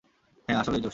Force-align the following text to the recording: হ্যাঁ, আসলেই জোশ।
হ্যাঁ, 0.49 0.57
আসলেই 0.61 0.81
জোশ। 0.81 0.89